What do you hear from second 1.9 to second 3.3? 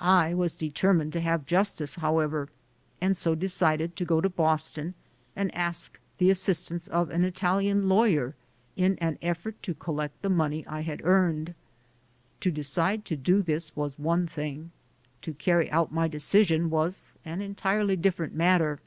however, and